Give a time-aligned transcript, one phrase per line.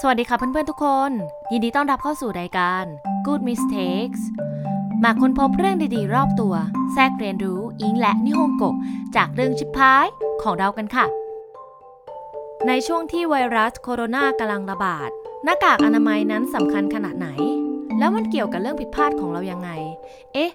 [0.00, 1.10] สวัสดีค่ะเพื่อนๆทุกคน
[1.52, 2.84] ยินดีต้อนรับเข้าสู่รายการ
[3.26, 4.22] Good Mistakes
[5.04, 6.54] มาค้นพบเรื่องดีๆ รอบตัว
[6.92, 8.64] แทรกเรียนรู้อิงและนิฮงโก
[9.16, 10.06] จากเรื่องชิปพาย
[10.42, 11.06] ของเรากันค่ะ
[12.66, 15.10] ในช่วงที่ไวรัสโคโรนากำลังระบาด
[15.44, 17.28] หน้ากากอนามัยนั้นสำคัญขนาดไหน
[17.98, 19.70] แล้วมันเกี่ยวกับเรื่องผิดพลาดของเรายังไง
[20.32, 20.50] เอ๊ะ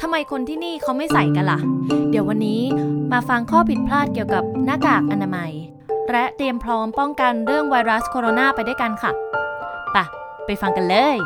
[0.00, 1.58] ทำไมคนที่นี่เขาไม่ใส่กันล่ะ
[2.10, 2.62] เดี๋ยววันนี้
[3.12, 5.52] มาฟังข้อผิดพลาดเกี่ยวกับหน้ากากอนามัย
[6.12, 9.12] และเตรียมพร้อมป้องกันเรื่องไวรัสโคโรนาไปด้วยกันค่ะ
[9.94, 10.04] ปะ
[10.46, 11.16] ไปฟังกันเลย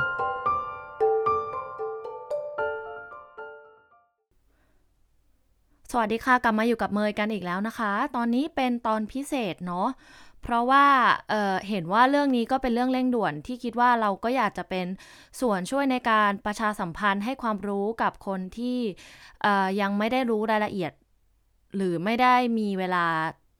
[5.91, 9.89] สวัสดีค่ะ กลับมาอยู่กับเมยกันอีกแล้วนะคะ ตอนนี้เป็นตอนพิเศษเนาะ
[10.43, 10.87] เพราะว่า
[11.31, 14.87] เเห็นว่าเรื่องนี้ก็เป็นเรื่องเร่งด่วนที่คิดว่าเราก็อยากจะเป็น
[15.41, 18.79] ส่วนช่วยในการประชาสัมพันธ์ให้ความรู้กับคนที่
[19.81, 20.93] ยังไม่ได้รู้รายละเอียด
[21.77, 23.07] หรือไม่ได้มีเวลา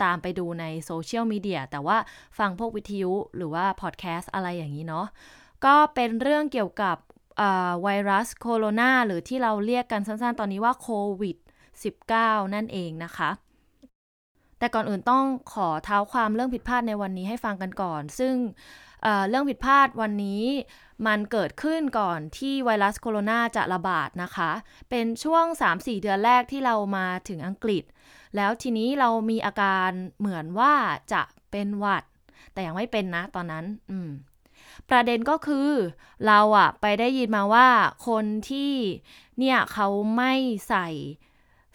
[0.03, 1.97] ตามไปดูในโซเชียลมีเดียแต่ว่า
[2.39, 5.07] ฟังพวกวิทยุหรือว่าพอดแคสต์อะไรอย่างนี้เนาะ
[5.65, 6.97] ก็เป็นเรื่องเกี่ยวกับ
[7.83, 10.89] ไวรัสโคโรนาหรือที่เราเรียกกันสั้นๆ ตอนนี้ว่าโค
[11.21, 11.37] วิด
[11.97, 13.31] -19 นั่นเองนะคะ
[14.59, 18.35] แต่ก่อนอื่นต้องขอเท้าความเรื่องผิดพลาดในวันนี้ให้ฟังกันก่อน ซึ่ง
[19.03, 20.45] เเรื่องผิดพลาดวันนี้
[21.07, 24.51] มันเกิดขึ้นก่อนที่ไวรัสโคโรนาจะระบาดนะคะ
[24.91, 27.85] เป็นช่วง 3-4 เดือนแรกที่เรามาถึงอังกฤษ
[28.37, 30.75] แล้วทีนี้เรามีอาการเหมือนว่า
[31.13, 32.05] จะเป็นหวัด
[32.53, 34.11] แต่ยังไม่เป็นนะตอนนั้น อืม
[34.91, 35.71] ประเด็นก็คือ
[36.27, 37.69] เราอะไปได้ยินมาว่า
[38.09, 38.73] คนที่
[39.39, 40.33] เนี่ยเขาไม่
[40.69, 40.89] ใส่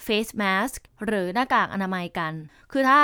[0.04, 2.34] เฟสแมสก์หรือหน้ากากอนามัยกัน
[2.72, 3.00] คือถ้า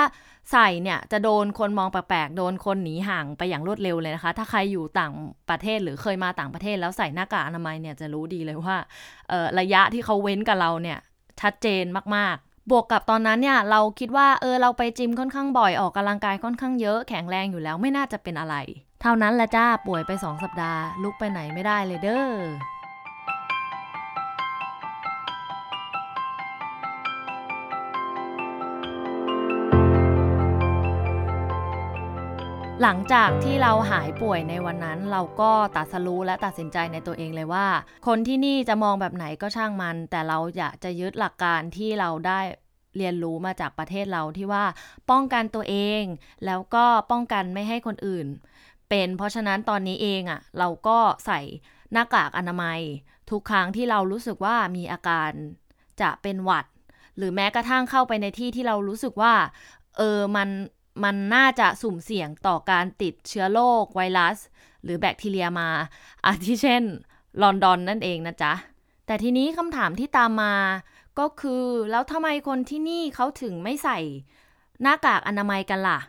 [0.52, 5.14] ใส่เนี่ยจะโดนคนมองแปลกๆ โดนคนหนีห่างไปอย่างรวดเร็วเลยนะคะ ถ้าใครอยู่ต่าง
[5.48, 8.76] ประเทศหรือเคยมาต่างประเทศแล้วใส่หน้ากากอนามัยเนี่ยจะรู้ดีเลยว่า
[9.60, 10.98] ระยะที่เขาเว้นกับเราเนี่ย
[11.40, 11.84] ชัดเจน
[12.16, 18.56] มากๆ บวกกับตอนนั้นเนี่ยเราคิดว่าเออเราไปจิมค่อนข้างบ่อยออกกำลังกายค่อนข้างเยอะแข็งแรงอยู่แล้วไม่น่าจะเป็นอะไร
[19.02, 22.32] เท่านั้นแหละจ้าป่วยไปสองสัปดาห์ ลุกไปไหนไม่ได้เลยเด้อ
[32.82, 37.66] หลังจากที่เราหายป่วยในวันนั้น เราก็ตัดสรู้และตัดสินใจในตัวเองเลยว่า
[38.06, 42.40] คนที่นี่จะมองแบบไหนก็ช่างมัน แต่เราอยากจะยึดหลักการที่เราได้
[42.96, 44.64] เรียนรู้มาจากประเทศเราที่ว่า
[45.10, 46.02] ป้องกันตัวเอง
[46.46, 48.26] แล้วก็ป้องกันไม่ให้คนอื่น
[48.88, 51.40] เป็นเพราะฉะนั้นตอนนี้เองอะ่ะเราก็ใส่
[51.92, 52.80] หน้ากากอนามัย
[53.30, 55.30] ทุกครั้งที่เรารู้สึกว่ามีอาการ
[56.00, 56.66] จะเป็นหวัด
[57.16, 59.34] หรือแม้กระทั่งเข้าไปในที่ที่เรารู้สึกว่า
[59.98, 60.48] เออมัน
[61.04, 64.36] มันน่าจะสุ่มเสี่ยงต่อการติดเชื้อโรคไวรัส
[64.84, 65.68] หรือแบคทีเรียมา
[66.26, 66.84] อาทิเช่น
[67.42, 68.52] ลอนดอนนั่นเองนะจ๊ะ
[69.06, 70.54] แต่ทีนี้คำถามที่ตามมา
[71.18, 73.98] ก็คือแล้วทำไมคนที่นี่เขาถึงไม่ใส่
[74.82, 76.00] หน้ากากอนามัยกันล่ะ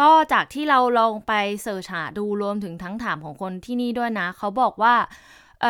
[0.00, 4.94] ก็จากที่เราลองไปเสิร์ชหาดูรวมถึงทั้งถามของคนที่นี่ด้วยนะ เขาบอกว่า
[5.60, 5.64] เ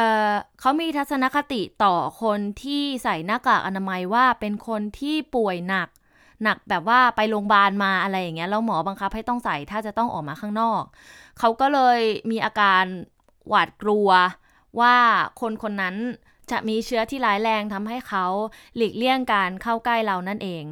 [0.60, 5.88] เขามีทัศนคติต่อคนที่ใส่หน้ากากอนามัยว่าเป็นคนที่ป่วยหนัก
[6.44, 10.82] หนักแบบว่าไปโรงพยาบาลมาอะไรอย่างเงี้ยแล้วหมอบังคับให้ต้องใส่ถ้าจะต้องออกมาข้างนอก
[11.38, 12.84] เขาก็เลยมีอาการ
[13.48, 14.08] หวาดกลัว
[14.80, 14.96] ว่า
[15.40, 15.96] คนคนนั้น
[16.50, 18.26] จะมีเชื้อที่ร้ายแรงทำให้เขา
[18.76, 20.64] หลีกเลี่ยงการเข้าใกล้เรานั่นเอง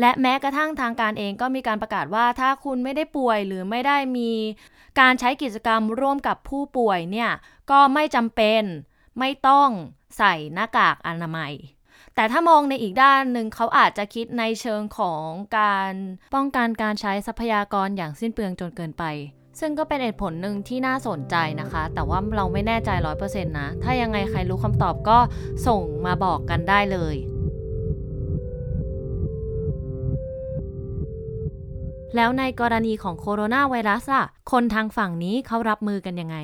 [0.00, 4.30] และแม้กระทั่งทางการเองก็มีการประกาศว่าถ้าคุณไม่ได้ป่วยหรือไม่ได้มี
[5.00, 7.30] การใช้กิจกรรมร่วมกับผู้ป่วยเนี่ย
[7.70, 8.62] ก็ไม่จำเป็น
[9.18, 9.68] ไม่ต้อง
[10.18, 11.52] ใส่หน้ากากอนามัย
[12.16, 15.26] แต่ถ้ามองในอีกด้านหนึ่งเขาอาจจะคิดในเชิงของ
[15.58, 15.92] การ
[16.34, 19.04] ป้องกันการใช้ทรัพยากรอย่างสิ้นเปลืองจนเกินไป
[19.60, 25.18] ซึ่งก็เป็นเหตุผลหนึ่งที่น่าสนใจนะคะ แต่ว่าเราไม่แน่ใจร้อยเปอร์เซ็นต์นะ ถ้ายังไงใครรู้คำตอบก็
[25.66, 27.16] ส่งมาบอกกันได้เลย
[32.16, 36.36] แล้วในกรณีของโคโรนาไวรัสอะคนทางฝั่งนี้เขารับมือกันยังไง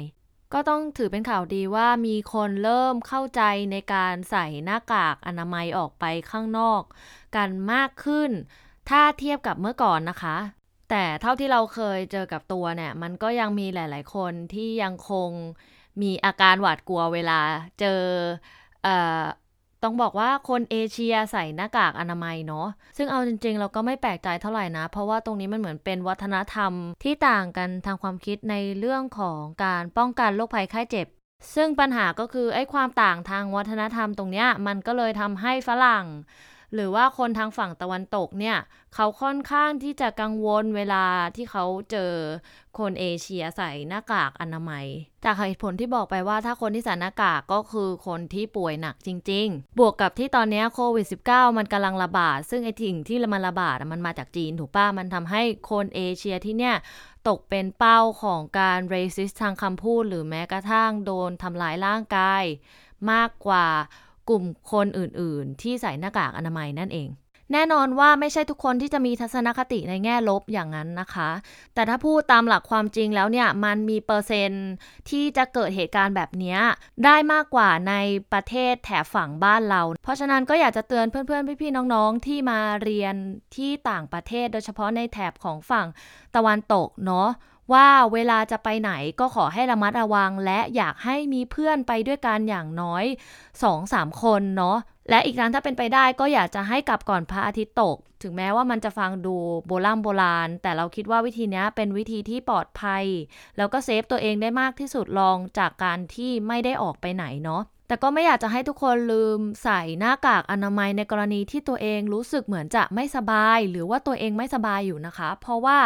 [0.52, 6.82] ก็ต้องถือเป็นข่าวดีว่ามีคนเริ่มเข้าใจในการใส่หน้ากากอนามัยออกไปข้างนอก
[7.36, 8.30] กันมากขึ้น
[8.88, 10.36] ถ้าเทียบกับเมื่อก่อนนะคะ
[10.90, 15.30] แต่เท่าที่เราเคยเจอกับตัวเนี่ย มันก็ยังมีหลาย ๆ คนที่ยังคง
[16.02, 17.40] มีอาการหวาดกลัวเวลา
[17.80, 18.00] เจอ
[19.82, 22.66] ต้องบอกว่าคนเอเชียใส่หน้ากากอนามัยเนาะ
[22.96, 26.72] ซึ่งเอาจริง ๆ เราก็ไม่แปลกใจเท่าไหร่นะ เพราะว่าตรงนี้มันเหมือนเป็นวัฒนธรรม
[27.02, 31.06] ที่ต่างกันทางความคิดในเรื่องของการป้องกันโรคภัยไข้เจ็บ
[31.54, 36.06] ซึ่งปัญหาก็คือไอ้ความต่างทางวัฒนธรรมตรงเนี้ยมันก็เลยทำให้ฝรั่ง
[36.74, 38.56] หรือว่าคนทางฝั่งตะวันตกเนี่ย
[38.94, 41.04] เขาค่อนข้างที่จะกังวลเวลา
[41.36, 42.12] ที่เขาเจอ
[42.78, 44.86] คนเอเชียใส่หน้ากากอนามัย
[45.24, 56.76] จากเหตุผลที่บอกไปว่าถ้าคนที่ใส่หน้ากากก็คือคนที่ป่วยหนักจริง ๆ บวกกับที่ตอนนี้โควิด -19 มันกำลังระบาด ซึ่งไอ้ทิ่งที่มันระบาดมันมาจากจีนถูกป่ะมันทำให้คนเอเชียที่เนี่ย
[57.28, 62.44] ตกเป็นเป้าของการ racist ทางคำพูด หรือแม้กระทั่งโดนทำลายร่างกาย
[63.10, 63.66] มากกว่า
[64.30, 67.08] กลุ่มคนอื่นๆ ที่ใส่หน้ากากอนามัยนั่นเอง
[67.52, 71.30] แน่นอนว่าไม่ใช่ทุกคนที่จะมีทัศนคติในแง่ลบอย่างนั้นนะคะ
[71.74, 74.68] แต่ถ้าพูดตามหลักความจริงแล้วเนี่ย มันมีเปอร์เซ็นต์
[75.10, 76.56] ที่จะเกิดเหตุการณ์แบบนี้
[77.04, 77.94] ได้มากกว่าใน
[78.32, 83.14] ประเทศแถบฝั่งบ้านเรา เพราะฉะนั้นก็อยากจะเตือนเพื่อนๆ พี่ๆ น้องๆ ที่มาเรียน
[83.56, 85.86] ที่ต่างประเทศ โดยเฉพาะในแถบของฝั่ง
[86.36, 87.28] ตะวันตกเนาะ
[87.72, 93.04] ว่าเวลาจะไปไหนก็ขอให้ระมัดระวัง และอยากให้มีเพื่อนไปด้วยกันอย่างน้อย
[93.62, 94.76] 2-3 คนเนาะ
[95.10, 99.36] และอีกครั้งถ้าเป็นไปได้ก็อยากจะให้กลับก่อนพระอาทิตย์ตก ถึงแม้ว่ามันจะฟังดู
[99.66, 103.04] โบราณโบราณ แต่เราคิดว่าวิธีนี้เป็นวิธีที่ปลอดภัย
[103.56, 115.78] แล้วก็เซฟตัวเองได้มากที่สุดลองจากการที่ไม่ได้ออกไปไหนเนาะแต่ก็ไม่อยากจะให้ทุกคนลืมใส่หน้ากากอนามัยในกรณีที่ตัวเองรู้สึกเหมือนจะไม่สบาย หรือว่าตัวเองไม่สบายอยู่นะคะ เพราะว่า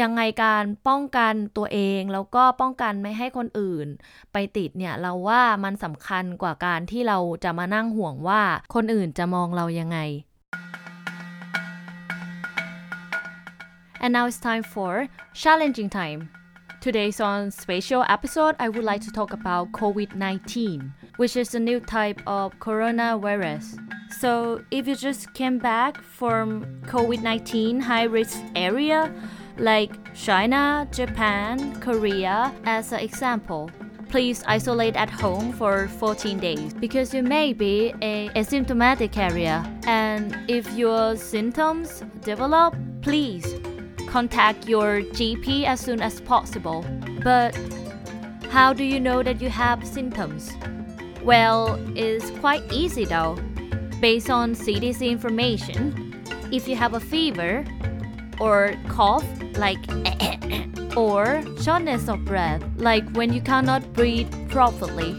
[0.00, 3.86] ยังไงการป้องกันตัวเองแล้วก็ป้องกันไม่ให้คนอื่น
[4.32, 8.42] ไปติดเนี่ยเราว่ามันสำคัญกว่าการที่เราจะมานั่งห่วงว่า
[8.74, 9.98] คนอื่นจะมองเรายังไง
[14.02, 16.30] And now it's time for challenging time.
[16.80, 21.80] Today's on special episode, I would like to talk about COVID-19, which is a new
[21.80, 23.78] type of coronavirus.
[24.10, 29.12] So if you just came back from COVID-19 high risk area
[29.60, 33.70] like China, Japan, Korea as an example,
[34.08, 40.36] please isolate at home for 14 days because you may be a asymptomatic carrier and
[40.48, 43.54] if your symptoms develop, please
[44.08, 46.84] contact your GP as soon as possible.
[47.22, 47.56] But
[48.50, 50.50] how do you know that you have symptoms?
[51.22, 53.36] Well, it's quite easy though.
[54.00, 57.64] Based on CDC information, if you have a fever
[58.40, 59.24] or cough
[59.56, 59.78] like
[60.96, 65.16] or shortness of breath like when you cannot breathe properly,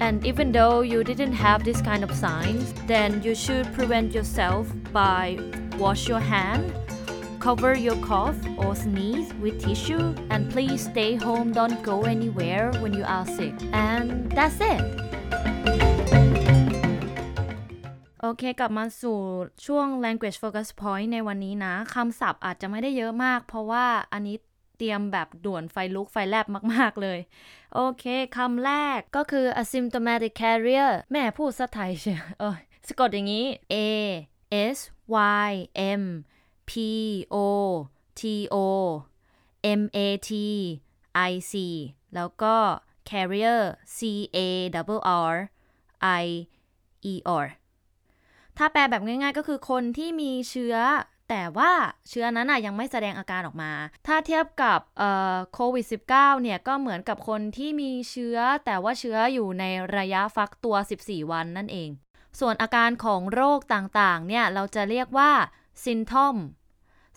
[0.00, 4.70] and even though you didn't have this kind of signs, then you should prevent yourself
[4.92, 5.38] by
[5.78, 6.74] wash your hand
[7.44, 11.52] cover your cough or sneeze with tissue and please stay home.
[11.52, 13.52] Don't go anywhere when you are sick.
[13.70, 15.03] And that's it
[18.26, 19.18] โอเค กลับมาสู่
[19.66, 24.36] ช่วง language focus point ในวันนี้นะคำศัพท์อาจจะไม่ได้เยอะมาก เพราะว่าอันนี้
[24.78, 27.18] เตรียมแบบด่วนไฟลุกไฟแลบมาก ๆ เลย
[27.74, 28.04] โอเค
[28.36, 32.56] คำแรกก็คือ asymptomatic carrier แม่พูดสไทยเชียเออ
[32.86, 33.76] สะกดอย่างนี้ A
[34.76, 34.78] S
[35.48, 35.50] Y
[36.00, 36.04] M
[36.70, 36.72] P
[37.34, 37.36] O
[38.20, 38.22] T
[38.54, 38.56] O
[39.80, 39.98] M A
[40.28, 40.30] T
[41.30, 41.52] I C
[42.14, 42.56] แล้วก็
[43.08, 43.62] carrier
[43.96, 43.98] C
[44.36, 44.38] A
[44.96, 45.00] W
[45.32, 45.34] R
[46.22, 46.26] I
[47.12, 47.46] E R
[48.58, 50.76] ถ้าแปลแบบง่าย ๆ ก็คือคนที่มีเชื้อ
[51.30, 51.72] แต่ว่า
[52.08, 53.72] เชื้อนั้นนะยังไม่แสดงอาการออกมา
[54.06, 54.80] ถ้าเทียบกับ
[55.54, 59.64] โควิด -19 เนี่ยก็เหมือนกับคนที่มีเชื้อ แต่ว่าเชื้ออยู่ใน
[59.96, 61.90] ระยะฟักตัว 14 วันนั่นเอง
[62.40, 65.32] ส่วนอาการของโรคต่างๆ เนี่ยเราจะเรียกว่า
[65.84, 66.36] ซินทอม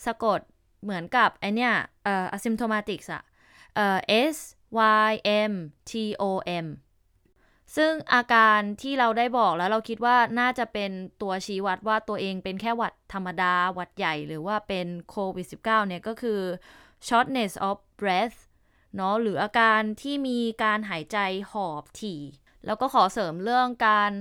[0.06, 0.40] สะกด
[0.84, 1.74] เหมือนกับไอเนี่ย
[2.04, 3.24] เอ่อ asymptomatics อะ
[3.76, 3.98] เอ่อ
[4.36, 4.38] S
[5.10, 5.12] Y
[5.52, 5.54] M
[5.90, 5.92] T
[6.22, 6.24] O
[6.64, 6.66] M
[7.76, 10.92] ซึ่งอาการที่เราได้บอกแล้วเราคิดว่าน่าจะเป็น
[11.22, 16.40] ตัวชี้วัดว่าตัวเองเป็นแค่หวัดธรรมดาหวัดใหญ่หรือว่าเป็นโควิด -19 เนี่ยก็คือ
[17.08, 18.38] shortness of breath
[18.96, 21.18] เนาะหรืออาการที่มีการหายใจ
[21.52, 22.22] หอบถี่
[22.66, 24.12] แล้วก็ขอเสริมเรื่องการ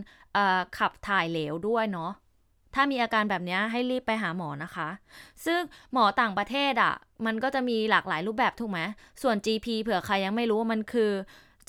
[0.79, 2.13] ขับถ่ายเหลวด้วยเนาะ
[2.75, 4.89] ถ้ามีอาการแบบนี้ให้รีบไปหาหมอนะคะ
[5.45, 5.61] ซึ่ง
[5.93, 6.95] หมอต่างประเทศอะ่ะ
[7.27, 8.81] มันก็จะมีหลากหลายรูปแบบถูกไหม
[9.23, 11.11] ส่วน GP เผื่อใครยังไม่รู้มันคือ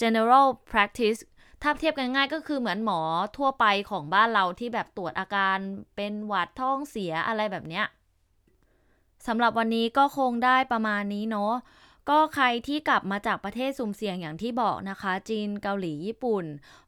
[0.01, 1.20] general practice
[1.62, 3.02] ถ้าเทียบกันง่ายก็คือเหมือนหมอ
[3.38, 5.58] ทั่วไปของบ้านเราที่แบบตรวจอาการ
[5.96, 7.86] เป็นหวัดท้องเสียอะไรแบบเนี้ย
[9.28, 11.54] สำหรับวันนี้ก็คงได้ประมาณนี้เนาะ
[12.10, 16.46] ก็ใครที่กลับมาจากประเทศสุ่มเสี่ยงอย่างที่บอกนะคะ จีนเกาหลีญี่ปุ่น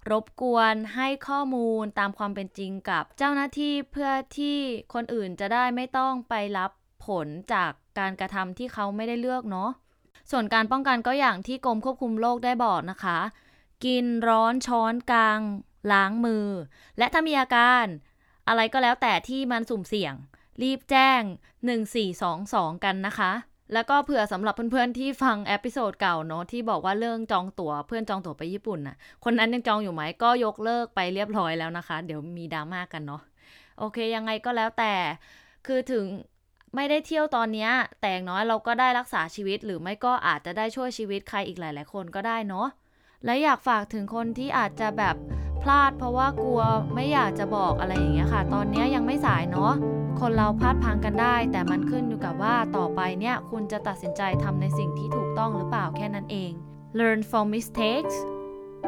[0.10, 4.58] รบกวนให้ข้อมูลตามความเป็นจริงกับเจ้าหน้าที่เพื่อที่
[4.94, 6.72] คนอื่นจะได้ไม่ต้องไปรับ
[7.06, 9.70] ผลจากการกระทำที่เขาไม่ได้เลือกเนาะ
[10.32, 13.20] ส่วนการป้องกันก็อย่างที่กรมควบคุมโรคได้บอกนะคะ
[13.86, 15.40] กินร้อนช้อนกลาง
[15.92, 16.48] ล้างมือ
[16.98, 17.86] และถ้ามีอาการ
[18.48, 20.14] อะไรก็แล้วแต่ที่มันสุ่มเสี่ยง
[20.62, 21.22] รีบแจ้ง
[22.04, 23.32] 1422 กันนะคะ
[23.74, 33.22] แล้วก็เผื่อสำหรับเพื่อนๆที่ฟัง episode เก่าเนาะที่บอกว่าเรื่องจองตั๋วเพื่อนจองตั๋วไปญี่ปุ่นน่ะ คนนั้นยังจองอยู่ไหมก็ยกเลิกไปเรียบร้อยแล้วนะคะ เดี๋ยวมีดราม่ากันเนาะ
[33.80, 34.94] โอเคยังไงก็แล้วแต่
[35.68, 36.06] คือถึง
[36.76, 37.70] ไม่ได้เที่ยวตอนนี้
[38.00, 42.68] แต่อย่างน้อยเราก็ได้รักษาชีวิตหรือไม่ก็อาจจะได้ช่วยชีวิตใครอีกหลาย ๆ คนก็ได้เนาะ
[43.26, 45.16] และอยากฝากถึงคนที่อาจจะแบบ
[45.62, 46.62] พลาดเพราะว่ากลัว
[46.94, 49.74] ไม่อยากจะบอกอะไรอย่างเงี้ยค่ะ ตอนนี้ยังไม่สายเนาะ
[50.20, 56.52] คนเราพลาดพังกันได้ แต่มันขึ้นอยู่กับว่าต่อไปเนี่ยคุณจะตัดสินใจทำในสิ่งที่ถูกต้องหรือเปล่าแค่นั้นเอง
[57.00, 58.16] learn from mistakes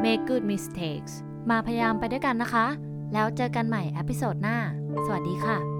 [0.04, 1.12] make good mistakes
[1.50, 2.66] มาพยายามไปด้วยกันนะคะ
[3.12, 4.58] แล้วเจอกันใหม่อพิโซดหน้า
[5.04, 5.71] สวัสดีค่ะ